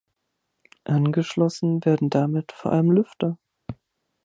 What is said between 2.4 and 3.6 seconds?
vor allem Lüfter.